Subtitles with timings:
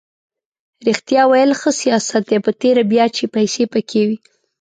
[0.87, 4.17] ریښتیا ویل ښه سیاست دی په تېره بیا چې پیسې پکې وي.